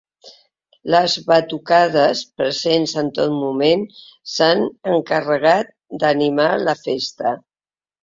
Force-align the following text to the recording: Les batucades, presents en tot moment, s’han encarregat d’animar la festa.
Les 0.95 1.17
batucades, 1.27 2.23
presents 2.41 2.97
en 3.03 3.13
tot 3.19 3.37
moment, 3.43 3.85
s’han 4.35 4.67
encarregat 4.97 5.75
d’animar 6.03 6.53
la 6.69 6.79
festa. 6.87 7.41